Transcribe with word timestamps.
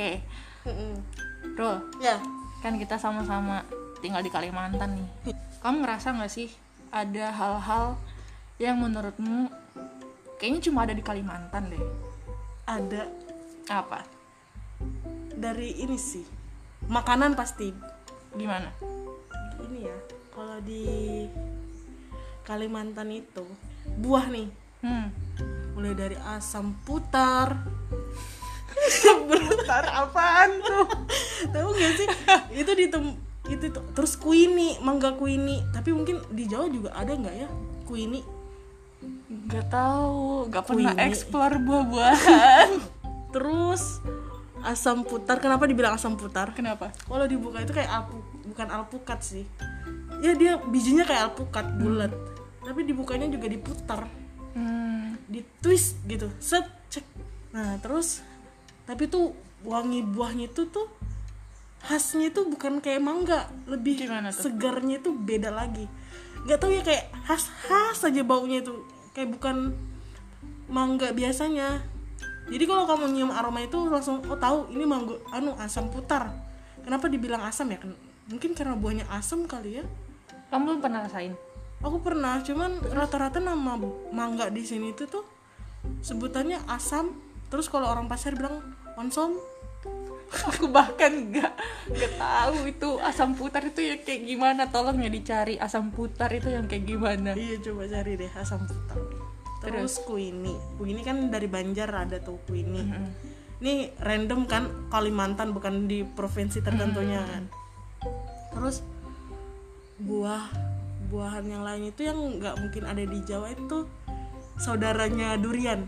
Oke, 0.00 0.16
Mm-mm. 0.64 0.96
Bro, 1.52 1.76
ya 2.00 2.16
kan 2.64 2.80
kita 2.80 2.96
sama-sama 2.96 3.60
tinggal 4.00 4.24
di 4.24 4.32
Kalimantan 4.32 4.96
nih. 4.96 5.36
Kamu 5.60 5.84
ngerasa 5.84 6.16
nggak 6.16 6.32
sih 6.32 6.48
ada 6.88 7.28
hal-hal 7.28 8.00
yang 8.56 8.80
menurutmu 8.80 9.52
kayaknya 10.40 10.60
cuma 10.64 10.88
ada 10.88 10.96
di 10.96 11.04
Kalimantan 11.04 11.68
deh? 11.68 11.84
ada 12.64 13.12
Apa? 13.68 14.00
dari 15.36 15.76
ini 15.76 16.00
sih 16.00 16.24
makanan 16.88 17.36
pasti 17.36 17.68
Gimana? 18.32 18.72
ini 19.60 19.84
ya 19.84 19.98
kalau 20.32 20.64
di 20.64 21.28
Kalimantan 22.40 23.12
itu 23.12 23.44
buah 24.00 24.32
nih 24.32 24.48
Hmm. 24.80 25.12
mulai 25.76 25.92
dari 25.92 26.16
asam 26.16 26.72
putar 26.88 27.52
Bentar, 29.30 29.84
apaan 29.88 30.50
tuh? 30.62 30.86
tahu 31.50 31.68
gak 31.74 31.92
sih? 31.98 32.08
Itu 32.54 32.72
di 32.76 32.86
tem 32.90 33.16
itu 33.50 33.66
tuh. 33.74 33.82
terus 33.98 34.14
kuini 34.14 34.78
mangga 34.78 35.18
kuini 35.18 35.58
tapi 35.74 35.90
mungkin 35.90 36.22
di 36.30 36.46
Jawa 36.46 36.70
juga 36.70 36.94
ada 36.94 37.18
nggak 37.18 37.34
ya? 37.34 37.48
Kuini 37.82 38.22
Gak 39.50 39.66
tahu, 39.72 40.46
gak 40.52 40.64
pernah 40.70 40.92
explore 41.00 41.56
buah-buahan. 41.58 42.70
terus 43.34 43.98
asam 44.62 45.02
putar. 45.02 45.40
Kenapa 45.40 45.64
dibilang 45.64 45.96
asam 45.96 46.14
putar? 46.14 46.52
Kenapa? 46.52 46.92
kalau 47.08 47.24
dibuka 47.24 47.62
itu 47.62 47.72
kayak 47.72 47.90
alpu 47.90 48.20
bukan 48.46 48.68
alpukat 48.70 49.18
sih. 49.22 49.44
Ya 50.20 50.36
dia 50.36 50.60
bijinya 50.60 51.02
kayak 51.06 51.32
alpukat 51.32 51.66
bulat. 51.80 52.12
Tapi 52.62 52.84
dibukanya 52.84 53.26
juga 53.30 53.48
diputar. 53.48 54.06
Hmm. 54.50 55.14
di 55.30 55.46
twist 55.62 56.02
gitu. 56.10 56.26
Set 56.42 56.66
cek. 56.90 57.06
Nah 57.54 57.78
terus 57.78 58.18
tapi 58.90 59.06
tuh 59.06 59.30
wangi 59.62 60.02
buahnya 60.02 60.50
itu 60.50 60.66
tuh 60.66 60.90
khasnya 61.86 62.34
itu 62.34 62.42
bukan 62.50 62.82
kayak 62.82 62.98
mangga. 62.98 63.46
Lebih 63.70 64.10
Gimana 64.10 64.34
tuh? 64.34 64.50
segarnya 64.50 64.98
itu 64.98 65.14
beda 65.14 65.54
lagi. 65.54 65.86
Nggak 66.42 66.58
tahu 66.58 66.74
ya 66.74 66.82
kayak 66.82 67.06
khas 67.22 67.46
khas 67.70 68.02
aja 68.02 68.26
baunya 68.26 68.66
itu 68.66 68.74
kayak 69.14 69.30
bukan 69.38 69.78
mangga 70.66 71.14
biasanya. 71.14 71.86
Jadi 72.50 72.64
kalau 72.66 72.82
kamu 72.82 73.14
nyium 73.14 73.30
aroma 73.30 73.62
itu 73.62 73.78
langsung 73.86 74.26
oh 74.26 74.34
tahu 74.34 74.74
ini 74.74 74.82
mangga 74.82 75.14
anu 75.30 75.54
asam 75.62 75.86
putar. 75.86 76.34
Kenapa 76.82 77.06
dibilang 77.06 77.46
asam 77.46 77.70
ya? 77.70 77.78
Mungkin 78.26 78.58
karena 78.58 78.74
buahnya 78.74 79.06
asam 79.14 79.46
kali 79.46 79.78
ya. 79.78 79.84
Kamu 80.50 80.66
belum 80.66 80.80
pernah 80.82 81.06
rasain? 81.06 81.38
Aku 81.80 81.96
pernah, 82.04 82.44
cuman 82.44 82.76
rata-rata 82.92 83.40
nama 83.40 83.72
mangga 84.12 84.52
di 84.52 84.60
sini 84.66 84.92
itu 84.92 85.08
tuh 85.08 85.24
sebutannya 86.04 86.60
asam. 86.68 87.16
Terus 87.48 87.72
kalau 87.72 87.88
orang 87.88 88.04
pasar 88.10 88.36
bilang 88.36 88.60
onsom, 89.00 89.40
Aku 90.30 90.70
bahkan 90.70 91.34
gak, 91.34 91.58
gak 91.90 92.12
tahu 92.14 92.70
itu 92.70 92.88
asam 93.02 93.34
putar 93.34 93.66
itu 93.66 93.82
yang 93.82 93.98
kayak 94.06 94.22
gimana. 94.22 94.70
Tolong 94.70 95.02
ya 95.02 95.10
dicari 95.10 95.58
asam 95.58 95.90
putar 95.90 96.30
itu 96.30 96.54
yang 96.54 96.70
kayak 96.70 96.86
gimana. 96.86 97.34
iya 97.34 97.58
coba 97.58 97.90
cari 97.90 98.14
deh 98.14 98.30
asam 98.38 98.62
putar. 98.62 98.98
Terus 99.60 99.98
kuini, 100.06 100.54
kuini 100.78 101.02
kan 101.02 101.34
dari 101.34 101.50
Banjar 101.50 101.90
ada 101.90 102.22
tuh 102.22 102.38
kuini. 102.46 102.80
Ini 103.60 103.98
random 104.00 104.46
kan 104.46 104.88
Kalimantan 104.88 105.50
bukan 105.50 105.90
di 105.90 106.06
provinsi 106.06 106.62
tertentunya 106.62 107.26
kan. 107.26 107.44
Terus 108.54 108.86
buah 110.00 110.46
buahan 111.10 111.44
yang 111.44 111.66
lain 111.66 111.90
itu 111.90 112.06
yang 112.06 112.16
nggak 112.38 112.54
mungkin 112.56 112.86
ada 112.86 113.02
di 113.02 113.18
Jawa 113.26 113.50
itu 113.50 113.84
saudaranya 114.62 115.34
durian. 115.36 115.84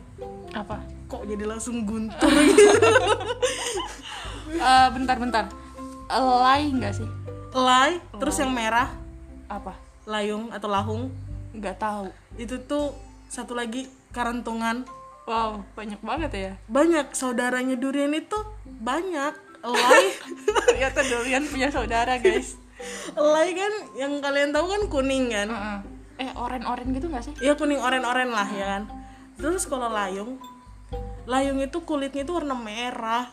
Apa? 0.53 1.02
Kok 1.13 1.29
jadi 1.29 1.45
langsung 1.45 1.85
guntur 1.85 2.33
gitu? 2.33 2.65
Eh, 4.51 4.89
bentar-bentar. 4.91 5.53
Elai 6.07 6.69
nggak 6.71 6.95
sih? 6.95 7.09
Lay, 7.53 8.01
terus 8.15 8.37
yang 8.37 8.49
merah 8.49 8.89
Apa? 9.47 9.77
layung 10.05 10.49
atau 10.49 10.67
lahung 10.67 11.13
Nggak 11.53 11.77
tahu. 11.77 12.09
itu 12.35 12.57
tuh 12.63 12.97
satu 13.29 13.53
lagi 13.53 13.85
karantungan 14.09 14.89
Wow, 15.23 15.61
banyak 15.71 16.01
banget 16.01 16.31
ya. 16.33 16.53
banyak 16.67 17.13
saudaranya 17.13 17.77
durian 17.77 18.11
itu 18.11 18.35
banyak 18.67 19.37
elai 19.63 20.05
Ternyata 20.67 21.01
durian 21.03 21.45
punya 21.45 21.69
saudara, 21.69 22.17
guys. 22.17 22.57
elai 23.21 23.53
kan 23.53 23.73
yang 23.95 24.19
kalian 24.19 24.51
tahu 24.51 24.67
kan 24.67 24.83
kuning 24.89 25.29
kan 25.29 25.49
Heeh. 25.49 25.79
Eh, 26.19 26.31
oren-oren 26.35 26.89
gitu 26.91 27.07
nggak 27.07 27.23
sih? 27.23 27.35
ya 27.39 27.53
kuning 27.53 27.79
oren-oren 27.79 28.29
lah 28.29 28.49
ya 28.49 28.67
kan 28.71 28.83
terus 29.35 29.65
kalau 29.65 29.89
layung 29.89 30.41
layung 31.25 31.61
itu 31.61 31.79
kulitnya 31.83 32.23
itu 32.23 32.33
warna 32.33 32.55
merah. 32.55 33.31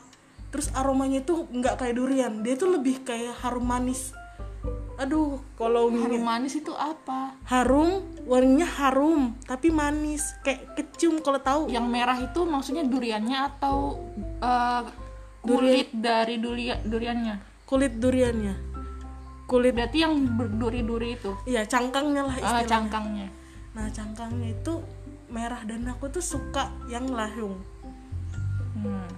Terus 0.50 0.74
aromanya 0.74 1.22
itu 1.22 1.46
nggak 1.46 1.78
kayak 1.78 1.96
durian. 1.96 2.42
Dia 2.42 2.56
tuh 2.56 2.74
lebih 2.74 3.02
kayak 3.04 3.38
harum 3.42 3.64
manis. 3.64 4.14
Aduh 5.00 5.40
kalau 5.56 5.88
Harum 5.88 6.20
manis 6.20 6.60
itu 6.60 6.76
apa? 6.76 7.32
harum 7.48 8.04
warnanya 8.28 8.68
harum 8.68 9.32
tapi 9.48 9.72
manis. 9.72 10.36
Kayak 10.44 10.76
kecium 10.76 11.24
kalau 11.24 11.40
tahu. 11.40 11.62
Yang 11.72 11.88
merah 11.88 12.18
itu 12.20 12.40
maksudnya 12.44 12.84
duriannya 12.84 13.38
atau 13.48 13.96
eh, 14.44 14.84
kulit 15.40 15.96
dari 15.96 16.36
dulia, 16.38 16.76
duriannya? 16.84 17.36
kulit 17.64 17.96
duriannya. 17.96 18.56
Kulit 19.48 19.74
Berarti 19.74 20.04
yang 20.04 20.14
berduri-duri 20.36 21.16
itu. 21.16 21.32
iya 21.46 21.64
cangkangnya 21.64 22.22
lah 22.26 22.36
Eh, 22.36 22.42
istilahnya. 22.44 22.68
cangkangnya. 22.68 23.28
nah 23.74 23.86
cangkangnya 23.88 24.50
itu 24.52 24.74
merah. 25.30 25.62
Dan 25.64 25.88
aku 25.88 26.12
tuh 26.12 26.22
suka 26.22 26.70
yang 26.86 27.08
layung 27.08 27.56
Hmm. 28.80 29.10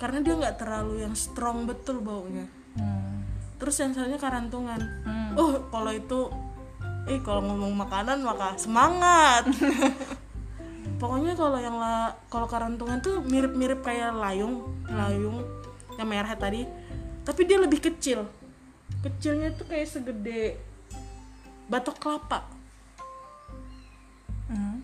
karena 0.00 0.18
dia 0.24 0.34
nggak 0.36 0.56
terlalu 0.56 1.04
yang 1.04 1.14
strong 1.14 1.68
betul 1.68 2.00
baunya 2.00 2.48
Hmm. 2.70 3.26
terus 3.58 3.76
yang 3.76 3.92
satunya 3.92 4.16
karantungan 4.16 4.80
Hmm. 5.04 5.34
oh 5.36 5.66
kalau 5.68 5.90
itu 5.90 6.30
eh 7.04 7.20
kalau 7.20 7.42
ngomong 7.42 7.74
makanan 7.76 8.22
maka 8.22 8.54
semangat 8.56 9.44
pokoknya 11.00 11.32
kalau 11.32 11.56
yang 11.56 11.80
la, 11.80 12.12
kalau 12.28 12.44
karantungan 12.44 13.00
tuh 13.00 13.24
mirip-mirip 13.24 13.80
kayak 13.80 14.12
layung 14.12 14.68
layung 14.84 15.40
yang 15.96 16.08
merah 16.08 16.36
tadi 16.36 16.68
tapi 17.24 17.44
dia 17.44 17.56
lebih 17.56 17.80
kecil 17.80 18.24
kecilnya 19.00 19.52
tuh 19.56 19.64
kayak 19.64 19.88
segede 19.88 20.60
batok 21.66 21.96
kelapa 21.98 22.44
Hmm. 24.50 24.82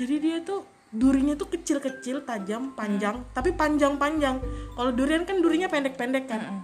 jadi 0.00 0.14
dia 0.16 0.36
tuh 0.40 0.64
durinya 0.94 1.34
tuh 1.34 1.50
kecil-kecil 1.50 2.22
tajam 2.22 2.70
panjang. 2.78 3.26
Tapi 3.34 3.50
panjang-panjang. 3.58 4.38
Kalau 4.78 4.90
durian 4.94 5.26
kan 5.26 5.42
durinya 5.42 5.66
pendek-pendek 5.66 6.24
kan. 6.30 6.40
Mm-mm. 6.40 6.62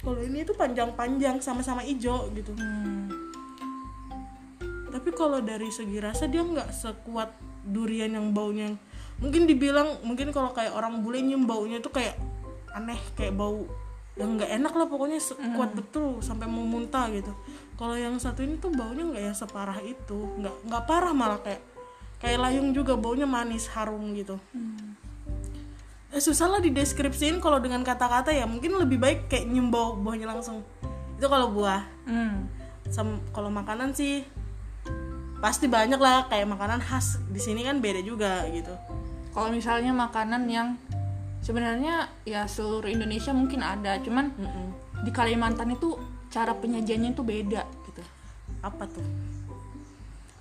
kalau 0.00 0.16
ini 0.24 0.48
tuh 0.48 0.56
panjang-panjang 0.56 1.44
sama-sama 1.44 1.84
hijau 1.84 2.32
gitu. 2.32 2.56
Hmm. 2.56 3.12
tapi 4.90 5.12
kalau 5.12 5.44
dari 5.44 5.68
segi 5.68 6.00
rasa 6.00 6.24
dia 6.24 6.40
nggak 6.40 6.72
sekuat 6.72 7.36
durian 7.68 8.08
yang 8.08 8.32
baunya. 8.32 8.74
Mungkin 9.20 9.44
dibilang 9.44 10.00
mungkin 10.00 10.32
kalau 10.32 10.56
kayak 10.56 10.72
orang 10.72 11.04
bule 11.04 11.20
nyium 11.20 11.44
baunya 11.44 11.84
tuh 11.84 11.92
kayak 11.92 12.16
aneh 12.72 12.96
kayak 13.12 13.36
bau 13.36 13.68
yang 14.18 14.34
nggak 14.40 14.50
enak 14.50 14.72
lah 14.72 14.86
pokoknya 14.90 15.20
sekuat 15.22 15.76
betul 15.76 16.18
sampai 16.24 16.48
mau 16.48 16.64
muntah 16.64 17.06
gitu. 17.12 17.30
Kalau 17.76 17.94
yang 17.96 18.16
satu 18.16 18.40
ini 18.40 18.56
tuh 18.56 18.72
baunya 18.72 19.04
nggak 19.04 19.24
ya 19.30 19.32
separah 19.36 19.78
itu. 19.84 20.18
Nggak 20.40 20.54
nggak 20.64 20.82
parah 20.88 21.12
malah 21.12 21.40
kayak 21.44 21.60
kayak 22.20 22.38
layung 22.38 22.76
juga 22.76 22.94
baunya 22.94 23.24
manis 23.24 23.66
harum 23.72 24.12
gitu. 24.14 24.36
Eh, 26.10 26.20
susah 26.20 26.52
lah 26.52 26.60
dideskripsiin 26.60 27.40
kalau 27.40 27.58
dengan 27.58 27.80
kata-kata 27.80 28.30
ya. 28.30 28.44
Mungkin 28.44 28.76
lebih 28.76 29.00
baik 29.00 29.18
kayak 29.32 29.48
nyium 29.48 29.72
bau 29.72 29.96
buahnya 29.96 30.28
langsung. 30.28 30.60
Itu 31.16 31.26
kalau 31.26 31.50
buah. 31.50 31.82
Hmm. 32.04 32.46
Kalau 33.32 33.48
makanan 33.48 33.94
sih 33.94 34.26
pasti 35.40 35.66
banyak 35.70 35.98
lah. 35.98 36.28
Kayak 36.28 36.52
makanan 36.52 36.84
khas 36.84 37.18
di 37.30 37.40
sini 37.40 37.64
kan 37.64 37.80
beda 37.80 38.04
juga 38.04 38.44
gitu. 38.52 38.74
Kalau 39.30 39.48
misalnya 39.54 39.94
makanan 39.94 40.50
yang 40.50 40.74
sebenarnya 41.40 42.10
ya 42.28 42.44
seluruh 42.44 42.90
Indonesia 42.90 43.32
mungkin 43.32 43.64
ada, 43.64 43.96
cuman 44.02 44.34
Mm-mm. 44.34 44.68
di 45.06 45.10
Kalimantan 45.14 45.72
itu 45.72 45.96
cara 46.30 46.54
penyajiannya 46.54 47.10
itu 47.16 47.22
beda 47.26 47.62
gitu. 47.90 48.02
apa 48.60 48.84
tuh 48.86 49.02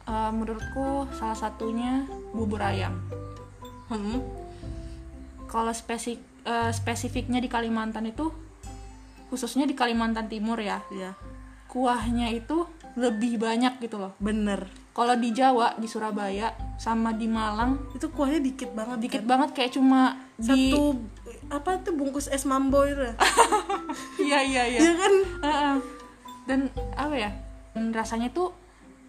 Eh, 0.10 0.32
menurutku 0.34 1.06
salah 1.14 1.38
satunya 1.38 2.02
bubur 2.34 2.66
ayam. 2.66 2.98
hmm? 3.94 4.18
Kalau 5.46 5.70
spesifik 5.70 6.26
spesifiknya 6.74 7.38
di 7.38 7.46
Kalimantan 7.46 8.10
itu 8.10 8.34
khususnya 9.30 9.70
di 9.70 9.78
Kalimantan 9.78 10.26
Timur 10.26 10.58
ya, 10.58 10.82
ya 10.90 11.14
kuahnya 11.70 12.34
itu 12.34 12.66
lebih 12.98 13.38
banyak 13.38 13.78
gitu 13.86 14.02
loh. 14.02 14.18
bener 14.18 14.66
Kalau 14.98 15.14
di 15.14 15.30
Jawa, 15.30 15.78
di 15.78 15.86
Surabaya 15.86 16.58
sama 16.82 17.14
di 17.14 17.30
Malang 17.30 17.94
itu 17.94 18.10
kuahnya 18.10 18.42
dikit 18.42 18.74
banget 18.74 18.98
dikit 18.98 19.22
kan? 19.24 19.30
banget 19.30 19.50
kayak 19.54 19.72
cuma 19.78 20.18
di 20.42 20.74
satu 20.74 20.98
apa 21.54 21.78
tuh 21.86 21.94
bungkus 21.94 22.26
es 22.34 22.50
mambo 22.50 22.82
itu 22.82 23.06
ya 23.06 23.14
Iya 24.26 24.40
iya 24.42 24.64
iya. 24.74 24.80
Iya 24.82 24.94
kan 24.98 25.14
Heeh. 25.46 25.76
Dan 26.50 26.60
apa 26.98 27.16
ya? 27.16 27.30
dan 27.78 27.94
rasanya 27.94 28.34
tuh 28.34 28.50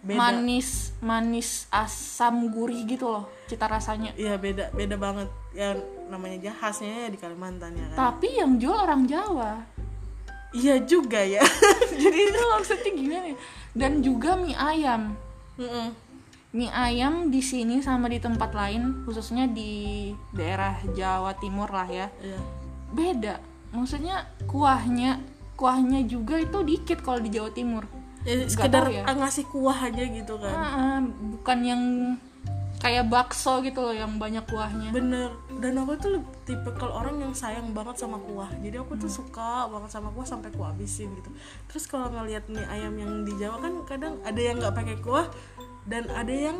beda. 0.01 0.17
Manis 0.17 0.97
manis 0.97 1.69
asam 1.69 2.49
gurih 2.49 2.85
gitu 2.89 3.09
loh 3.09 3.29
cita 3.45 3.69
rasanya. 3.69 4.11
Iya 4.17 4.37
beda 4.41 4.73
beda 4.73 4.95
banget. 4.97 5.29
Ya 5.53 5.77
namanya 6.09 6.49
aja 6.49 6.51
khasnya 6.57 7.05
ya 7.05 7.09
di 7.13 7.19
Kalimantan 7.21 7.77
ya 7.77 7.85
kan? 7.93 7.97
Tapi 7.97 8.27
yang 8.41 8.57
jual 8.57 8.77
orang 8.77 9.05
Jawa. 9.05 9.61
Iya 10.51 10.83
juga 10.83 11.21
ya. 11.21 11.39
Jadi 12.01 12.19
itu 12.27 12.41
maksudnya 12.51 12.91
gimana 12.91 13.25
ya? 13.31 13.37
dan 13.71 14.03
juga 14.03 14.35
mie 14.35 14.57
ayam. 14.57 15.15
Mm-mm. 15.55 15.95
mie 16.51 16.67
ayam 16.67 17.31
di 17.31 17.39
sini 17.39 17.79
sama 17.79 18.11
di 18.11 18.19
tempat 18.19 18.51
lain 18.51 19.07
khususnya 19.07 19.47
di 19.47 20.11
daerah 20.35 20.75
Jawa 20.91 21.31
Timur 21.39 21.71
lah 21.71 21.87
ya. 21.87 22.07
Iya. 22.19 22.39
beda. 22.91 23.35
Maksudnya 23.71 24.27
kuahnya 24.51 25.23
kuahnya 25.55 26.03
juga 26.03 26.41
itu 26.41 26.59
dikit 26.65 26.99
kalau 26.99 27.23
di 27.23 27.31
Jawa 27.31 27.55
Timur 27.55 27.87
Ya, 28.21 28.45
sekedar 28.45 28.85
ya. 28.89 29.01
ah, 29.05 29.15
ngasih 29.17 29.49
kuah 29.49 29.89
aja 29.89 30.03
gitu 30.05 30.37
kan. 30.37 30.53
Ah, 30.53 30.69
ah, 30.77 30.99
bukan 31.01 31.59
yang 31.65 31.81
kayak 32.81 33.13
bakso 33.13 33.61
gitu 33.61 33.77
loh 33.77 33.93
yang 33.93 34.17
banyak 34.17 34.41
kuahnya. 34.49 34.89
Bener. 34.89 35.29
Dan 35.61 35.77
aku 35.77 35.93
tuh 36.01 36.17
tipe 36.49 36.65
kalau 36.73 36.97
orang 36.97 37.21
yang 37.21 37.33
sayang 37.37 37.69
banget 37.77 38.01
sama 38.01 38.17
kuah. 38.17 38.49
Jadi 38.57 38.81
aku 38.81 38.97
tuh 38.97 39.09
suka 39.09 39.69
banget 39.69 39.93
sama 39.93 40.09
kuah 40.09 40.25
sampai 40.25 40.49
aku 40.49 40.65
habisin 40.65 41.13
gitu. 41.13 41.29
Terus 41.69 41.85
kalau 41.85 42.09
ngeliat 42.09 42.49
mie 42.49 42.65
ayam 42.65 42.97
yang 42.97 43.21
di 43.21 43.37
Jawa 43.37 43.61
kan 43.61 43.73
kadang 43.85 44.17
ada 44.25 44.41
yang 44.41 44.57
nggak 44.57 44.73
pakai 44.73 44.97
kuah 44.97 45.29
dan 45.85 46.09
ada 46.09 46.33
yang 46.33 46.57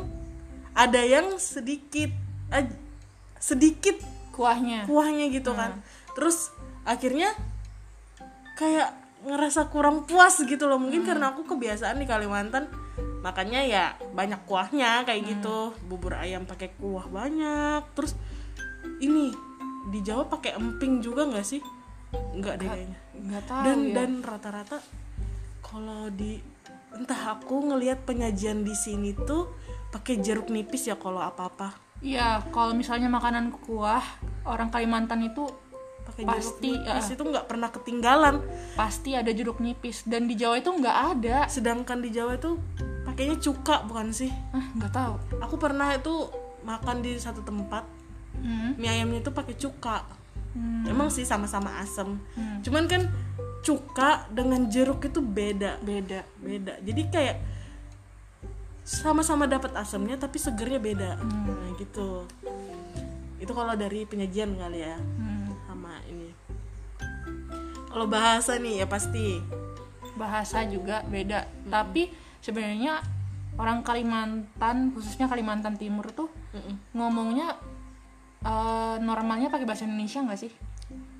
ada 0.78 1.02
yang 1.02 1.42
sedikit 1.42 2.14
aj- 2.54 2.78
sedikit 3.42 3.98
kuahnya. 4.30 4.86
kuahnya 4.86 5.26
gitu 5.34 5.50
kan. 5.58 5.82
Terus 6.14 6.54
akhirnya 6.86 7.34
kayak 8.54 9.01
ngerasa 9.22 9.70
kurang 9.70 10.04
puas 10.04 10.38
gitu 10.42 10.66
loh. 10.66 10.78
Mungkin 10.78 11.06
karena 11.06 11.32
aku 11.34 11.46
kebiasaan 11.46 11.98
di 12.02 12.06
Kalimantan 12.06 12.66
makanya 13.22 13.62
ya 13.62 13.84
banyak 14.14 14.42
kuahnya 14.46 15.06
kayak 15.06 15.22
gitu. 15.38 15.72
Bubur 15.86 16.18
ayam 16.18 16.44
pakai 16.44 16.74
kuah 16.76 17.06
banyak. 17.06 17.82
Terus 17.94 18.18
ini 18.98 19.30
di 19.90 19.98
Jawa 20.02 20.26
pakai 20.26 20.58
emping 20.58 21.02
juga 21.02 21.26
nggak 21.26 21.46
sih? 21.46 21.62
Nggak 22.12 22.54
deh 22.62 22.68
kayaknya. 22.68 22.98
nggak 23.12 23.44
tahu 23.46 23.62
dan 23.62 23.78
ya. 23.78 23.94
dan 23.94 24.10
rata-rata 24.20 24.78
kalau 25.62 26.10
di 26.10 26.42
entah 26.92 27.38
aku 27.38 27.72
ngelihat 27.72 28.04
penyajian 28.04 28.66
di 28.66 28.74
sini 28.76 29.16
tuh 29.16 29.48
pakai 29.94 30.20
jeruk 30.20 30.52
nipis 30.52 30.90
ya 30.90 30.96
kalau 30.98 31.22
apa-apa. 31.22 31.72
Iya 32.02 32.42
kalau 32.50 32.74
misalnya 32.74 33.06
makanan 33.06 33.54
kuah 33.62 34.02
orang 34.42 34.68
Kalimantan 34.74 35.22
itu 35.22 35.46
pakai 36.12 36.28
Pasti, 36.28 36.70
jeruk 36.76 36.84
nipis 36.84 37.06
ya. 37.08 37.14
itu 37.16 37.24
nggak 37.24 37.46
pernah 37.48 37.68
ketinggalan. 37.72 38.34
Pasti 38.76 39.10
ada 39.16 39.32
jeruk 39.32 39.58
nipis. 39.58 40.04
Dan 40.04 40.28
di 40.28 40.36
Jawa 40.36 40.60
itu 40.60 40.68
nggak 40.68 40.98
ada. 41.16 41.48
Sedangkan 41.48 42.04
di 42.04 42.12
Jawa 42.12 42.36
itu 42.36 42.60
pakainya 43.08 43.40
cuka 43.40 43.88
bukan 43.88 44.12
sih? 44.12 44.30
Ah 44.52 44.68
nggak 44.76 44.92
tahu. 44.92 45.14
Aku 45.40 45.56
pernah 45.56 45.96
itu 45.96 46.28
makan 46.62 47.02
di 47.02 47.18
satu 47.18 47.42
tempat 47.42 47.82
hmm. 48.38 48.78
mie 48.78 48.88
ayamnya 48.90 49.20
itu 49.22 49.32
pakai 49.32 49.54
cuka. 49.58 50.04
Hmm. 50.52 50.84
emang 50.84 51.08
sih 51.08 51.24
sama-sama 51.24 51.80
asem. 51.80 52.20
Hmm. 52.36 52.60
cuman 52.60 52.84
kan 52.84 53.08
cuka 53.64 54.28
dengan 54.28 54.68
jeruk 54.68 55.00
itu 55.00 55.24
beda. 55.24 55.80
Beda. 55.80 56.28
Beda. 56.36 56.76
Jadi 56.84 57.02
kayak 57.08 57.36
sama-sama 58.84 59.48
dapat 59.48 59.72
asemnya 59.78 60.20
tapi 60.20 60.36
segernya 60.36 60.76
beda. 60.82 61.10
Nah 61.24 61.72
gitu. 61.80 62.28
Itu 63.40 63.52
kalau 63.56 63.72
dari 63.80 64.04
penyajian 64.04 64.52
kali 64.60 64.84
ya. 64.84 65.00
Hmm. 65.00 65.31
Kalau 67.92 68.08
bahasa 68.08 68.56
nih 68.56 68.82
ya 68.82 68.86
pasti. 68.88 69.38
Bahasa 70.16 70.64
juga 70.64 71.04
beda. 71.04 71.44
Tapi 71.68 72.08
sebenarnya 72.40 73.04
orang 73.60 73.84
Kalimantan 73.84 74.96
khususnya 74.96 75.28
Kalimantan 75.28 75.76
Timur 75.76 76.08
tuh 76.16 76.32
Mm-mm. 76.56 76.96
ngomongnya 76.96 77.52
eh, 78.42 78.96
normalnya 78.98 79.52
pakai 79.52 79.68
bahasa 79.68 79.84
Indonesia 79.84 80.24
nggak 80.24 80.40
sih? 80.40 80.52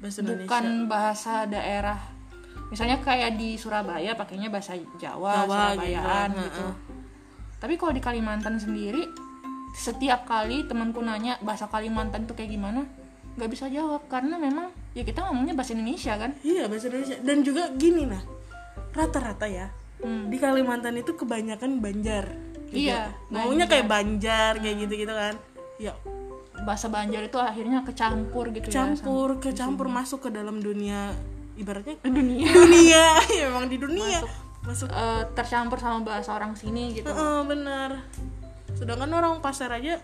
Bahasa 0.00 0.24
Indonesia. 0.24 0.48
bukan 0.48 0.64
bahasa 0.88 1.34
daerah. 1.44 2.00
Misalnya 2.72 3.04
kayak 3.04 3.36
di 3.36 3.60
Surabaya 3.60 4.16
pakainya 4.16 4.48
bahasa 4.48 4.72
Jawa, 4.96 5.44
Jawa 5.44 5.76
Surabayaan 5.76 6.28
gitu, 6.32 6.40
gitu, 6.40 6.64
heeh. 6.64 6.74
tapi 7.60 7.74
kalau 7.76 7.92
di 7.92 8.00
Kalimantan 8.00 8.56
sendiri 8.56 9.04
setiap 9.76 10.24
kali 10.24 10.64
temanku 10.64 11.04
nanya 11.04 11.36
bahasa 11.44 11.68
Kalimantan 11.68 12.24
tuh 12.24 12.32
kayak 12.32 12.48
gimana 12.48 12.88
nggak 13.32 13.48
bisa 13.48 13.64
jawab 13.66 14.04
karena 14.06 14.36
memang 14.36 14.68
ya 14.92 15.02
kita 15.02 15.24
ngomongnya 15.24 15.52
bahasa 15.52 15.72
Indonesia 15.72 16.12
kan 16.14 16.36
Iya 16.40 16.68
bahasa 16.68 16.86
Indonesia 16.86 17.16
dan 17.18 17.36
juga 17.40 17.62
gini 17.72 18.04
nah 18.04 18.22
rata-rata 18.92 19.46
ya 19.46 19.68
Hmm. 20.02 20.26
di 20.26 20.34
Kalimantan 20.34 20.98
itu 20.98 21.14
kebanyakan 21.14 21.78
Banjar. 21.78 22.26
juga. 22.66 22.74
Iya, 22.74 23.00
Ngomongnya 23.30 23.70
kayak 23.70 23.86
Banjar 23.86 24.58
kayak 24.58 24.76
gitu-gitu 24.82 25.14
kan. 25.14 25.38
Ya 25.78 25.94
bahasa 26.58 26.90
Banjar 26.90 27.22
itu 27.22 27.38
akhirnya 27.38 27.82
kecampur 27.82 28.50
gitu 28.50 28.66
ya 28.66 28.82
campur 28.82 29.38
kecampur 29.38 29.86
masuk 29.86 30.26
ke 30.26 30.30
dalam 30.30 30.58
dunia 30.58 31.14
ibaratnya 31.54 32.02
dunia 32.02 32.50
dunia 32.50 33.04
ya 33.38 33.46
memang 33.46 33.70
di 33.70 33.78
dunia 33.78 34.26
masuk. 34.62 34.90
Eh, 34.90 35.22
tercampur 35.34 35.78
sama 35.78 36.02
bahasa 36.02 36.34
orang 36.34 36.58
sini 36.58 36.98
gitu 36.98 37.06
Heeh, 37.06 37.38
bener. 37.46 38.02
Sedangkan 38.74 39.10
orang 39.12 39.38
pasar 39.38 39.70
aja 39.70 40.02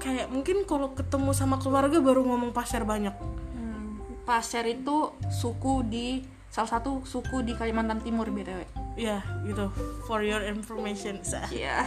kayak 0.00 0.32
mungkin 0.32 0.64
kalau 0.64 0.96
ketemu 0.96 1.30
sama 1.36 1.60
keluarga 1.60 2.00
baru 2.00 2.24
ngomong 2.24 2.56
pasar 2.56 2.88
banyak. 2.88 3.12
Hmm, 3.54 4.00
Pasir 4.24 4.64
itu 4.64 5.12
suku 5.28 5.84
di 5.84 6.24
salah 6.50 6.80
satu 6.80 7.06
suku 7.06 7.46
di 7.46 7.54
Kalimantan 7.54 8.02
Timur 8.02 8.26
btw 8.26 8.66
Ya 8.98 9.22
gitu. 9.46 9.70
For 10.08 10.24
your 10.26 10.42
information. 10.42 11.22
Sa. 11.22 11.46
Iya. 11.52 11.86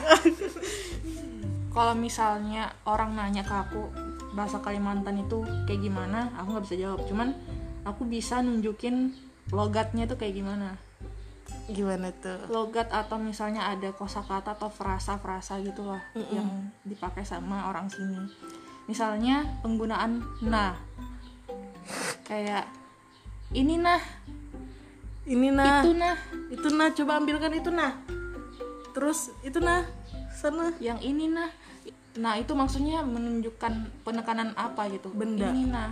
Kalau 1.75 1.97
misalnya 1.97 2.71
orang 2.85 3.17
nanya 3.17 3.41
ke 3.41 3.51
aku 3.51 3.89
bahasa 4.37 4.61
Kalimantan 4.61 5.25
itu 5.25 5.41
kayak 5.65 5.81
gimana, 5.81 6.29
aku 6.37 6.53
nggak 6.53 6.65
bisa 6.69 6.77
jawab. 6.77 7.01
Cuman 7.09 7.33
aku 7.83 8.05
bisa 8.07 8.39
nunjukin 8.39 9.13
logatnya 9.51 10.05
itu 10.07 10.15
kayak 10.15 10.37
gimana. 10.37 10.77
Gimana 11.69 12.11
tuh? 12.11 12.49
Logat 12.51 12.91
atau 12.91 13.15
misalnya 13.15 13.71
ada 13.71 13.91
kosakata 13.95 14.55
atau 14.57 14.67
frasa-frasa 14.67 15.59
gitu 15.63 15.87
lah 15.87 16.03
yang 16.15 16.71
dipakai 16.83 17.23
sama 17.23 17.71
orang 17.71 17.87
sini. 17.87 18.19
Misalnya 18.89 19.47
penggunaan 19.63 20.23
nah. 20.43 20.75
Kayak 22.23 22.67
ini 23.55 23.75
nah, 23.79 23.99
Ini 25.23 25.49
nah. 25.55 25.79
itu 25.79 25.91
nah, 25.95 26.15
itu 26.51 26.67
nah 26.71 26.89
coba 26.91 27.11
ambilkan 27.19 27.55
itu 27.55 27.71
nah 27.71 27.95
terus 28.93 29.31
itu 29.41 29.57
nah 29.63 29.87
sana 30.35 30.75
yang 30.83 30.99
ini 30.99 31.31
nah. 31.31 31.49
Nah, 32.13 32.37
itu 32.37 32.53
maksudnya 32.53 33.01
menunjukkan 33.01 34.05
penekanan 34.05 34.53
apa 34.53 34.85
gitu. 34.93 35.09
Benda. 35.09 35.49
Ini 35.49 35.65
nah. 35.65 35.89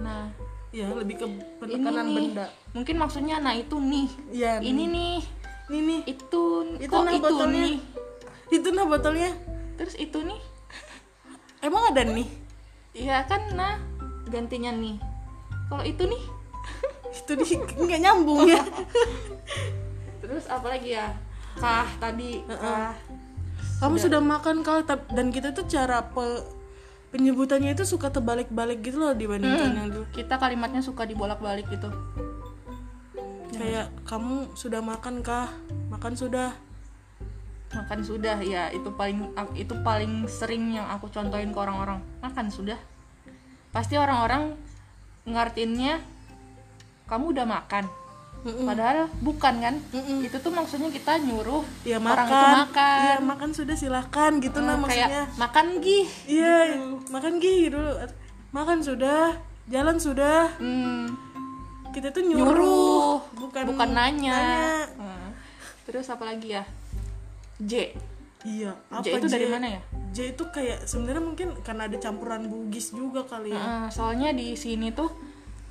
Nah, 0.00 0.32
ya 0.76 0.92
lebih 0.92 1.16
ke 1.16 1.24
ini 1.24 1.40
penekanan 1.56 2.04
nih. 2.04 2.16
benda 2.28 2.46
Mungkin 2.70 2.96
maksudnya 2.96 3.40
nah 3.40 3.56
itu 3.56 3.76
nih. 3.76 4.08
ya 4.30 4.60
Ini 4.60 4.84
nih, 4.86 5.16
ini 5.66 5.78
nih 5.82 6.00
itu 6.06 6.42
itu 6.76 6.84
kok 6.86 7.00
nah 7.00 7.10
itu 7.10 7.24
botolnya 7.24 7.62
nih. 7.64 7.76
itu 8.52 8.68
nah 8.70 8.84
botolnya 8.84 9.30
Terus 9.74 9.96
itu 9.96 10.18
nih. 10.20 10.40
emang 11.60 11.88
ada 11.88 12.04
nih 12.04 12.28
Iya 12.92 13.24
kan 13.24 13.52
nah 13.52 13.80
gantinya 14.26 14.68
nih. 14.70 15.00
Kalau 15.66 15.80
itu 15.82 16.04
nih. 16.04 16.22
itu 17.08 17.32
di 17.34 17.46
nggak 17.56 18.00
nyambung 18.02 18.44
ya 18.44 18.60
Terus 20.20 20.44
apa 20.46 20.66
lagi 20.68 20.92
ya? 20.92 21.08
Kah 21.56 21.88
tadi. 21.96 22.44
Kah. 22.44 22.92
kamu 23.76 23.96
sudah 23.98 24.20
makan 24.20 24.60
kau 24.60 24.80
Tap- 24.82 25.08
dan 25.10 25.28
kita 25.28 25.52
tuh 25.52 25.64
cara 25.64 26.00
pe- 26.02 26.44
penyebutannya 27.16 27.72
itu 27.72 27.88
suka 27.88 28.12
terbalik-balik 28.12 28.84
gitu 28.84 29.00
loh 29.00 29.16
dibandingkan 29.16 29.72
yang 29.72 29.88
dulu 29.88 30.04
Kita 30.12 30.36
kalimatnya 30.36 30.84
suka 30.84 31.08
dibolak-balik 31.08 31.66
gitu. 31.72 31.88
kayak 33.56 33.88
kamu 34.04 34.52
sudah 34.52 34.84
makan 34.84 35.24
kah 35.24 35.48
makan 35.88 36.12
sudah 36.12 36.52
Makan 37.76 38.00
sudah 38.06 38.38
ya 38.40 38.70
itu 38.70 38.88
paling 38.94 39.34
itu 39.58 39.74
paling 39.82 40.24
sering 40.30 40.78
yang 40.78 40.86
aku 40.86 41.10
contohin 41.10 41.50
ke 41.50 41.58
orang-orang. 41.58 41.98
Makan 42.22 42.48
sudah. 42.48 42.78
Pasti 43.74 43.98
orang-orang 43.98 44.54
ngartinnya 45.26 45.98
kamu 47.10 47.36
udah 47.36 47.44
makan. 47.44 47.84
Padahal 48.42 49.08
bukan 49.18 49.54
kan? 49.58 49.74
Itu 50.20 50.36
tuh 50.38 50.50
maksudnya 50.50 50.88
kita 50.88 51.18
nyuruh 51.18 51.64
ya 51.82 51.96
orang 51.96 52.26
makan 52.26 52.26
itu 52.26 52.56
makan. 52.60 52.98
iya 53.00 53.14
makan 53.18 53.50
sudah 53.52 53.74
silakan 53.74 54.32
gitu 54.38 54.58
nah 54.58 54.72
Eh, 54.72 54.78
maksudnya 54.78 55.08
kayak 55.08 55.26
makan 55.36 55.66
gih. 55.78 56.06
iya 56.26 56.54
makan 57.06 57.32
gih 57.36 57.60
dulu 57.68 57.92
makan 58.50 58.78
sudah 58.80 59.34
jalan 59.66 59.96
sudah 59.96 60.46
Hmm, 60.56 61.10
kita 61.90 62.10
tuh 62.10 62.22
nyuruh, 62.22 62.44
nyuruh, 62.46 63.18
bukan 63.36 63.62
bukan 63.66 63.88
nanya. 63.90 64.30
nanya. 64.30 64.86
Hmm. 64.94 65.28
Terus 65.82 66.06
apa 66.06 66.24
lagi 66.24 66.52
ya? 66.52 66.62
J. 67.58 67.96
iya 68.44 68.70
apa 68.86 69.02
J 69.02 69.16
itu 69.16 69.26
dari 69.28 69.46
mana 69.48 69.66
ya? 69.66 69.80
J 70.12 70.18
itu 70.30 70.44
kayak 70.46 70.84
sebenarnya 70.84 71.18
mungkin 71.20 71.48
karena 71.60 71.84
ada 71.84 71.96
campuran 71.96 72.46
Bugis 72.46 72.90
juga 72.90 73.24
kali 73.24 73.50
ya 73.50 73.58
Heeh, 73.58 73.84
soalnya 73.90 74.30
di 74.30 74.54
sini 74.54 74.92
tuh 74.92 75.10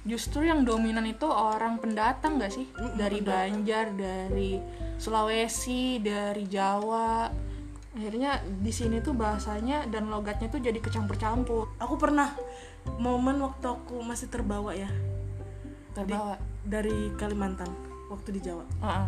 justru 0.06 0.46
yang 0.46 0.62
dominan 0.62 1.04
itu 1.10 1.26
orang 1.26 1.82
pendatang 1.82 2.38
gak 2.38 2.54
sih? 2.54 2.70
Dari 2.94 3.20
Banjar 3.26 3.92
dari 3.98 4.62
Sulawesi 5.02 6.00
dari 6.00 6.46
Jawa. 6.46 7.28
Akhirnya 7.96 8.44
di 8.44 8.70
sini 8.70 9.02
tuh 9.02 9.18
bahasanya 9.18 9.90
dan 9.90 10.08
logatnya 10.14 10.48
tuh 10.48 10.62
jadi 10.62 10.78
kecampur-campur. 10.78 11.76
Aku 11.82 11.98
pernah 11.98 12.32
momen 13.02 13.42
waktu 13.42 13.66
aku 13.66 14.06
masih 14.06 14.30
terbawa 14.30 14.78
ya. 14.78 14.88
Terbawa? 15.98 16.38
Dari 16.62 17.12
Kalimantan 17.18 17.72
waktu 18.14 18.38
di 18.38 18.42
Jawa. 18.46 18.64
Heeh. 18.84 19.08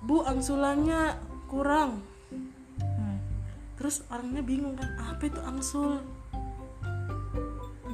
bu 0.00 0.24
angsulannya 0.24 1.12
kurang. 1.44 2.00
Hmm. 2.80 3.20
terus 3.76 4.00
orangnya 4.08 4.40
bingung 4.40 4.76
kan 4.76 4.88
apa 4.96 5.28
itu 5.28 5.40
angsul 5.44 6.00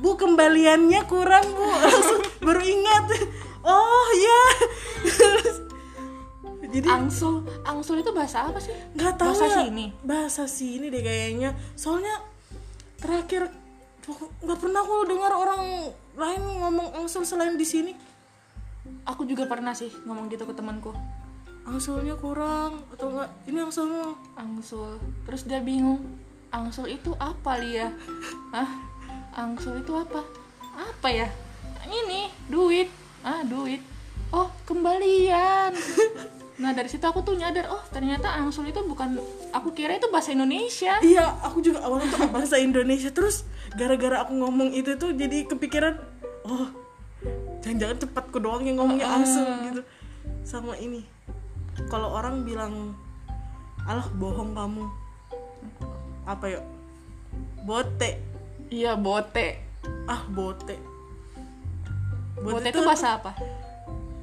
bu 0.06 0.14
kembaliannya 0.14 1.02
kurang 1.10 1.42
bu. 1.50 1.66
Langsung 1.66 2.22
baru 2.38 2.62
ingat. 2.62 3.04
Oh 3.66 4.08
ya 4.14 4.42
jadi 6.76 6.92
angsul 6.92 7.40
angsul 7.64 8.04
itu 8.04 8.12
bahasa 8.12 8.44
apa 8.44 8.60
sih? 8.60 8.76
Nggak 8.92 9.16
tahu 9.16 9.32
bahasa 9.32 9.46
ya. 9.48 9.56
sini. 9.64 9.86
Bahasa 10.04 10.42
sini 10.44 10.86
deh 10.92 11.00
kayaknya. 11.00 11.56
Soalnya 11.72 12.20
terakhir 13.00 13.48
nggak 14.44 14.58
pernah 14.60 14.80
aku 14.86 14.96
dengar 15.10 15.32
orang 15.34 15.90
lain 16.14 16.42
ngomong 16.62 16.88
angsul 17.00 17.24
selain 17.24 17.56
di 17.56 17.64
sini. 17.64 17.92
Aku 19.08 19.24
juga 19.24 19.48
pernah 19.48 19.72
sih 19.72 19.88
ngomong 20.04 20.28
gitu 20.28 20.44
ke 20.44 20.52
temanku. 20.52 20.92
Angsulnya 21.66 22.14
kurang 22.14 22.84
atau 22.94 23.10
enggak 23.10 23.30
ini 23.48 23.58
angsulnya. 23.64 24.12
Angsul. 24.36 25.00
Terus 25.24 25.42
dia 25.48 25.64
bingung 25.64 26.04
angsul 26.52 26.92
itu 26.92 27.16
apa 27.16 27.56
Lia? 27.56 27.88
Ah 28.54 28.95
angsul 29.36 29.84
itu 29.84 29.92
apa? 29.92 30.24
Apa 30.72 31.08
ya? 31.12 31.28
Ini 31.84 32.32
duit. 32.48 32.88
Ah 33.20 33.44
duit. 33.44 33.84
Oh 34.32 34.48
kembalian. 34.64 35.76
Nah 36.56 36.72
dari 36.72 36.88
situ 36.88 37.04
aku 37.04 37.20
tuh 37.20 37.36
nyadar 37.36 37.68
oh 37.68 37.84
ternyata 37.92 38.32
angsul 38.32 38.64
itu 38.64 38.80
bukan 38.80 39.20
aku 39.52 39.76
kira 39.76 40.00
itu 40.00 40.08
bahasa 40.08 40.32
Indonesia. 40.32 40.96
Iya 41.04 41.36
aku 41.44 41.60
juga 41.60 41.84
awalnya 41.84 42.08
tuh 42.08 42.32
bahasa 42.32 42.56
Indonesia. 42.56 43.12
Terus 43.12 43.44
gara-gara 43.76 44.24
aku 44.24 44.32
ngomong 44.40 44.72
itu 44.72 44.96
tuh 44.96 45.12
jadi 45.12 45.44
kepikiran 45.44 46.00
oh 46.48 46.72
jangan-jangan 47.60 48.08
cepatku 48.08 48.40
doang 48.40 48.64
yang 48.64 48.80
ngomongnya 48.80 49.04
angsul 49.04 49.44
gitu. 49.68 49.84
Sama 50.48 50.80
ini. 50.80 51.04
Kalau 51.92 52.08
orang 52.16 52.48
bilang 52.48 52.96
alah 53.84 54.08
bohong 54.16 54.56
kamu. 54.56 54.88
Apa 56.24 56.56
yuk 56.56 56.64
bote 57.68 58.25
iya 58.70 58.98
bote. 58.98 59.62
Ah 60.06 60.22
bote. 60.26 60.76
Bote 62.38 62.68
itu 62.68 62.82
bahasa 62.82 63.18
apa? 63.18 63.32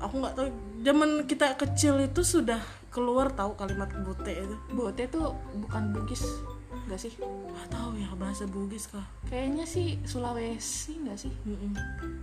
Aku 0.03 0.19
nggak 0.19 0.33
tahu. 0.35 0.47
Zaman 0.83 1.09
kita 1.23 1.55
kecil 1.55 2.03
itu 2.03 2.21
sudah 2.21 2.59
keluar 2.91 3.31
tahu 3.31 3.55
kalimat 3.55 3.89
bote 4.03 4.31
itu. 4.31 4.55
Bote 4.75 5.07
itu 5.07 5.19
bukan 5.57 5.95
Bugis 5.95 6.23
nggak 6.83 6.99
sih? 6.99 7.13
Nggak 7.23 7.69
tahu 7.71 7.95
ya 7.95 8.11
bahasa 8.19 8.43
Bugis 8.43 8.91
kah? 8.91 9.07
Kayaknya 9.31 9.63
sih 9.63 9.97
Sulawesi 10.03 10.99
nggak 11.07 11.17
sih? 11.17 11.33
Mm-mm. 11.47 11.71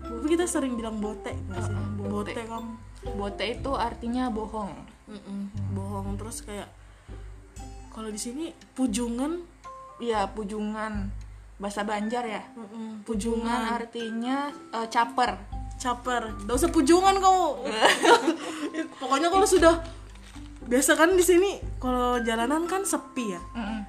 tapi 0.05 0.27
kita 0.37 0.45
sering 0.45 0.77
bilang 0.77 1.01
bote 1.01 1.33
nggak 1.33 1.63
sih? 1.65 1.73
Uh-uh, 1.73 1.89
bote. 1.97 2.33
bote 2.37 2.43
kamu 2.45 2.73
bote 3.17 3.45
itu 3.49 3.71
artinya 3.73 4.29
bohong. 4.29 4.73
Mm-mm. 5.09 5.41
bohong. 5.73 6.21
Terus 6.21 6.45
kayak 6.45 6.69
kalau 7.91 8.13
di 8.13 8.21
sini 8.21 8.53
pujungan? 8.77 9.41
Iya 10.01 10.33
pujungan 10.33 11.13
bahasa 11.61 11.85
Banjar 11.85 12.25
ya? 12.25 12.43
Mm-mm, 12.57 13.05
pujungan 13.05 13.45
pujungan 13.45 13.61
artinya 13.69 14.49
eh, 14.73 14.89
caper. 14.89 15.37
Caper. 15.77 16.23
Gak 16.49 16.57
usah 16.57 16.73
pujungan 16.73 17.21
kamu. 17.21 17.47
Pokoknya 19.01 19.29
kalau 19.29 19.47
sudah 19.47 19.85
biasa 20.65 20.97
kan 20.97 21.13
di 21.17 21.25
sini 21.25 21.61
kalau 21.77 22.21
jalanan 22.25 22.65
kan 22.65 22.83
sepi 22.89 23.37
ya. 23.37 23.43
Mm-mm. 23.55 23.81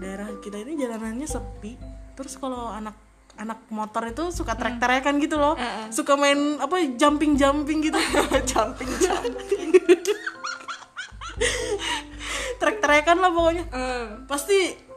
daerah 0.00 0.32
kita 0.40 0.64
ini 0.64 0.80
jalanannya 0.80 1.28
sepi. 1.28 1.76
Terus 2.16 2.40
kalau 2.40 2.72
anak 2.72 2.96
anak 3.36 3.68
motor 3.72 4.04
itu 4.08 4.32
suka 4.32 4.56
trek-trekan 4.56 5.16
gitu 5.20 5.36
loh. 5.36 5.56
Mm. 5.56 5.92
suka 5.92 6.16
main 6.16 6.56
apa 6.56 6.80
jumping 6.96 7.36
jumping 7.36 7.84
gitu. 7.84 8.00
Jumping 8.50 8.90
jumping 9.00 9.70
trek-trekan 12.60 13.16
lah 13.16 13.32
pokoknya. 13.32 13.64
Eh. 13.72 14.04
pasti 14.28 14.89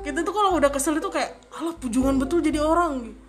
kita 0.00 0.24
tuh 0.24 0.34
kalau 0.34 0.56
udah 0.56 0.70
kesel 0.72 0.96
itu 0.96 1.08
kayak 1.12 1.36
alah 1.54 1.74
pujungan 1.76 2.16
betul 2.16 2.40
jadi 2.40 2.60
orang. 2.60 3.04
Gitu 3.04 3.20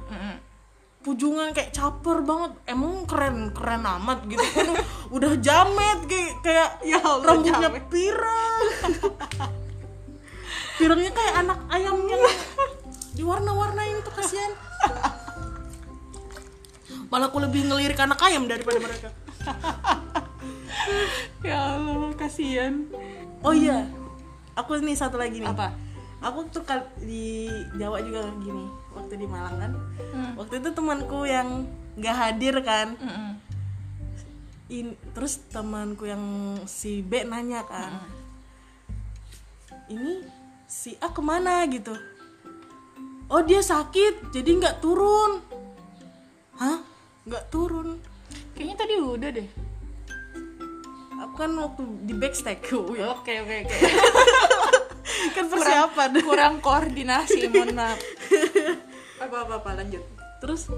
pujungan 1.02 1.50
kayak 1.52 1.74
caper 1.74 2.22
banget. 2.22 2.52
Emang 2.70 3.10
keren 3.10 3.50
keren 3.52 3.84
amat 3.84 4.26
gitu. 4.30 4.42
Kan 4.54 4.70
udah 5.16 5.34
jamet 5.42 6.00
kayak 6.06 6.32
kayak 6.46 6.70
Ya 6.86 7.02
Allah, 7.02 7.26
rambutnya 7.36 7.70
jamet. 7.70 7.84
pirang. 7.90 8.66
Pirangnya 10.78 11.12
kayak 11.14 11.34
anak 11.46 11.60
ayam 11.70 11.98
yang 12.10 12.22
diwarna-warnain 13.18 13.98
tuh 14.06 14.14
kasihan. 14.14 14.54
Malah 17.12 17.28
aku 17.28 17.44
lebih 17.44 17.68
ngelirik 17.68 18.00
anak 18.00 18.22
ayam 18.24 18.46
daripada 18.48 18.80
mereka. 18.80 19.10
Ya 21.42 21.78
Allah 21.78 22.14
kasihan. 22.18 22.86
Oh 23.42 23.54
iya 23.54 23.86
aku 24.54 24.78
nih 24.82 24.98
satu 24.98 25.18
lagi 25.18 25.42
nih. 25.42 25.50
Apa 25.50 25.74
aku 26.22 26.48
tuh 26.54 26.64
di 27.02 27.50
Jawa 27.76 28.00
juga 28.06 28.30
gini 28.40 28.66
waktu 28.94 29.14
di 29.18 29.28
Malang 29.28 29.58
kan. 29.58 29.72
Hmm. 30.14 30.32
waktu 30.38 30.62
itu 30.62 30.70
temanku 30.72 31.26
yang 31.26 31.66
nggak 31.98 32.16
hadir 32.16 32.56
kan. 32.62 32.94
Mm-mm. 32.96 33.30
in, 34.72 34.96
terus 35.12 35.44
temanku 35.52 36.08
yang 36.08 36.24
si 36.64 37.04
B 37.04 37.28
nanya 37.28 37.68
kan 37.68 38.22
ini 39.92 40.24
si 40.72 40.96
A 41.04 41.12
ke 41.12 41.20
mana? 41.20 41.68
gitu. 41.68 41.92
Oh 43.32 43.44
dia 43.44 43.60
sakit 43.64 44.32
jadi 44.32 44.50
nggak 44.60 44.80
turun. 44.80 45.44
Hah? 46.56 46.84
Nggak 47.28 47.48
turun. 47.52 48.00
Kayaknya 48.56 48.76
tadi 48.76 48.94
udah 49.00 49.30
deh. 49.32 49.48
Aku 51.22 51.34
kan 51.38 51.52
waktu 51.54 51.84
di 52.08 52.14
backstage 52.18 52.66
oke 52.74 52.98
oke 52.98 53.32
oke 53.46 53.56
kan 55.30 55.46
persiapan. 55.46 56.10
kurang 56.26 56.56
koordinasi 56.60 57.46
mohon 57.54 57.78
maaf. 57.78 58.00
Apa 59.22 59.36
apa 59.46 59.54
apa 59.62 59.70
lanjut. 59.78 60.02
Terus 60.42 60.72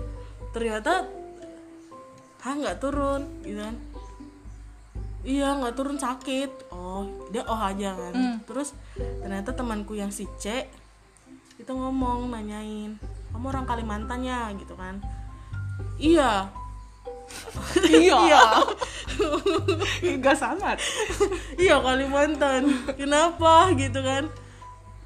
ternyata 0.52 1.08
hah 2.44 2.54
nggak 2.60 2.84
turun 2.84 3.24
gitu 3.48 3.64
kan? 3.64 3.76
Iya 5.24 5.56
nggak 5.64 5.76
turun 5.80 5.98
sakit. 5.98 6.74
Oh 6.76 7.28
dia 7.32 7.48
oh 7.48 7.60
aja 7.60 7.96
kan. 7.96 8.14
Hmm. 8.14 8.38
terus 8.44 8.76
ternyata 8.96 9.56
temanku 9.56 9.96
yang 9.96 10.12
si 10.12 10.28
C 10.36 10.68
itu 11.56 11.70
ngomong 11.72 12.28
nanyain 12.28 13.00
kamu 13.32 13.46
orang 13.48 13.66
Kalimantan 13.66 14.28
ya? 14.28 14.52
Gitu 14.52 14.76
kan. 14.76 15.00
Iya 15.96 16.63
iya. 17.90 18.64
Nggak 20.20 20.38
sama 20.38 20.76
iya 21.56 21.78
Kalimantan. 21.80 22.70
Kenapa? 22.98 23.72
Gitu 23.78 24.00
kan. 24.02 24.30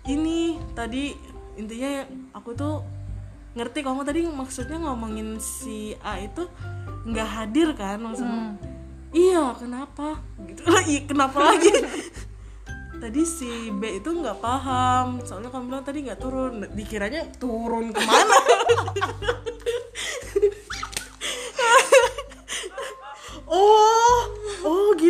Ini 0.07 0.59
tadi 0.71 1.11
intinya 1.57 2.05
aku 2.31 2.53
tuh 2.53 2.85
ngerti 3.57 3.81
kamu 3.81 4.05
tadi 4.05 4.21
maksudnya 4.29 4.77
ngomongin 4.77 5.41
si 5.41 5.97
A 6.05 6.21
itu 6.21 6.45
nggak 7.09 7.27
hadir 7.27 7.73
kan 7.73 7.97
maksudnya. 7.99 8.55
Iya 9.15 9.55
kenapa? 9.57 10.21
Gitu. 10.45 10.61
Iya 10.63 11.01
kenapa 11.07 11.39
lagi? 11.41 11.71
Tadi 12.97 13.21
si 13.29 13.69
B 13.69 14.01
itu 14.01 14.09
nggak 14.09 14.41
paham. 14.41 15.21
Soalnya 15.21 15.53
kamu 15.53 15.69
bilang 15.69 15.85
tadi 15.85 16.01
nggak 16.01 16.17
turun. 16.17 16.65
Dikiranya 16.73 17.29
turun 17.37 17.93
ke 17.93 18.01
mana 18.01 18.37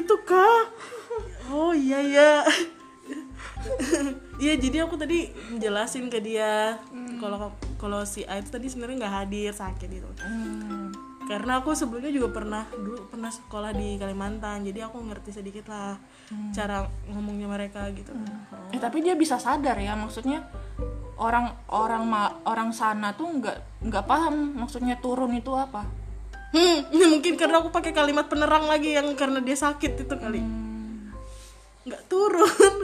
gitu 0.07 0.23
kah 0.23 0.63
oh 1.51 1.75
iya 1.75 1.99
iya 1.99 2.31
iya 4.39 4.55
jadi 4.55 4.87
aku 4.87 4.95
tadi 4.95 5.27
menjelasin 5.51 6.07
ke 6.07 6.23
dia 6.23 6.79
kalau 7.19 7.51
kalau 7.75 8.07
si 8.07 8.23
A 8.23 8.39
itu 8.39 8.47
tadi 8.47 8.71
sebenarnya 8.71 9.03
nggak 9.03 9.15
hadir 9.19 9.51
sakit 9.51 9.89
itu 9.91 10.07
Hmm. 10.17 10.95
karena 11.27 11.59
aku 11.59 11.75
sebelumnya 11.75 12.07
juga 12.07 12.31
pernah 12.31 12.63
dulu 12.71 13.11
pernah 13.11 13.27
sekolah 13.27 13.75
di 13.75 13.99
Kalimantan 13.99 14.63
jadi 14.63 14.87
aku 14.87 15.03
ngerti 15.03 15.35
sedikit 15.35 15.67
lah 15.67 15.99
cara 16.55 16.87
ngomongnya 17.05 17.51
mereka 17.51 17.91
gitu 17.91 18.15
oh. 18.15 18.71
Eh 18.71 18.79
tapi 18.79 19.03
dia 19.03 19.11
bisa 19.11 19.35
sadar 19.35 19.75
ya 19.75 19.91
maksudnya 19.91 20.47
orang 21.19 21.51
orang 21.67 22.07
ma- 22.07 22.39
orang 22.47 22.71
sana 22.71 23.11
tuh 23.11 23.27
nggak 23.27 23.83
nggak 23.83 24.05
paham 24.07 24.55
maksudnya 24.55 24.95
turun 24.97 25.35
itu 25.35 25.51
apa. 25.51 26.06
Hmm 26.53 26.77
ini 26.95 27.05
mungkin 27.17 27.33
karena 27.35 27.59
aku 27.59 27.69
pakai 27.73 27.91
kalimat 27.91 28.27
penerang 28.31 28.67
lagi 28.67 28.95
yang 28.95 29.11
karena 29.19 29.43
dia 29.43 29.57
sakit 29.57 30.07
itu 30.07 30.15
kali. 30.15 30.41
Nggak 31.87 32.03
turun. 32.07 32.75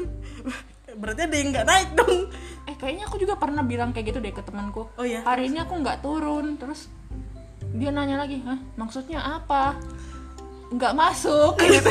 Berarti 1.02 1.22
ada 1.26 1.36
yang 1.36 1.50
nggak 1.52 1.68
naik 1.68 1.90
dong. 1.98 2.30
Eh 2.70 2.76
kayaknya 2.78 3.10
aku 3.10 3.18
juga 3.20 3.36
pernah 3.40 3.66
bilang 3.66 3.92
kayak 3.92 4.14
gitu 4.14 4.20
deh 4.24 4.32
ke 4.32 4.44
temanku. 4.46 4.88
oh 4.94 5.06
ya 5.06 5.26
Hari 5.26 5.50
ini 5.52 5.64
aku 5.64 5.80
nggak 5.80 6.04
turun. 6.04 6.56
Terus 6.60 6.92
dia 7.74 7.90
nanya 7.90 8.22
lagi 8.22 8.44
hah 8.46 8.60
maksudnya 8.78 9.20
apa? 9.24 9.80
Nggak 10.70 10.94
masuk. 10.94 11.58
Gitu 11.60 11.90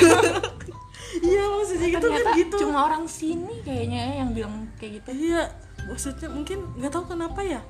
iya 1.28 1.44
maksudnya 1.44 1.88
gitu 1.92 2.08
kan 2.08 2.24
gitu. 2.40 2.56
cuma 2.64 2.88
orang 2.88 3.04
sini 3.04 3.60
kayaknya 3.60 4.22
yang 4.22 4.30
bilang 4.32 4.70
kayak 4.78 5.02
gitu. 5.02 5.32
Iya 5.32 5.50
maksudnya 5.88 6.28
mungkin 6.30 6.72
nggak 6.78 6.92
tahu 6.94 7.04
kenapa 7.16 7.40
ya. 7.42 7.60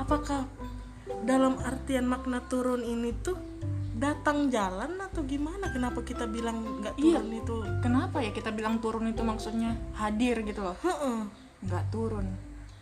Apakah 0.00 0.48
dalam 1.20 1.58
artian 1.60 2.04
makna 2.04 2.40
turun 2.44 2.80
ini 2.80 3.12
tuh 3.20 3.36
datang 3.94 4.48
jalan 4.48 4.96
atau 4.96 5.20
gimana? 5.22 5.68
Kenapa 5.68 6.00
kita 6.00 6.24
bilang 6.24 6.80
nggak 6.80 6.96
Iya. 6.96 7.20
turun 7.20 7.30
itu? 7.34 7.56
Kenapa 7.80 8.16
ya 8.20 8.30
kita 8.30 8.50
bilang 8.50 8.80
turun 8.80 9.06
itu 9.06 9.20
maksudnya 9.20 9.76
hadir 9.94 10.40
gitu 10.40 10.64
loh? 10.64 10.76
Nggak 11.60 11.84
turun. 11.92 12.24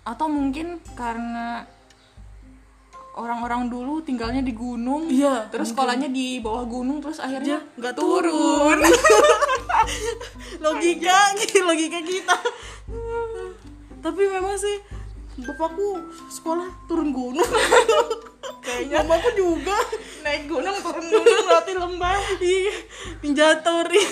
Atau 0.06 0.30
mungkin 0.30 0.78
karena 0.94 1.66
orang-orang 3.18 3.66
dulu 3.66 3.99
tinggalnya 3.99 4.40
di 4.40 4.54
gunung 4.54 5.11
Iya, 5.11 5.50
terus 5.50 5.75
sekolahnya 5.75 6.06
di 6.06 6.38
bawah 6.38 6.62
gunung 6.62 7.02
terus 7.02 7.18
akhirnya 7.18 7.58
Dia 7.58 7.76
nggak 7.76 7.94
turun. 7.99 8.78
logika 10.64 11.18
logika 11.68 12.00
kita. 12.00 12.37
Tapi 13.99 14.23
memang 14.23 14.54
sih 14.54 14.78
bapakku 15.45 16.02
sekolah 16.33 16.66
turun 16.90 17.14
gunung. 17.14 17.50
Kayaknya 18.64 19.07
mamaku 19.07 19.30
juga. 19.38 19.78
naik 20.18 20.50
gunung 20.50 20.76
turun 20.83 21.07
gunung 21.09 21.45
berarti 21.47 21.73
lembah. 21.78 22.18
Iya 22.42 22.75
ninja 23.23 23.49
tori 23.62 24.02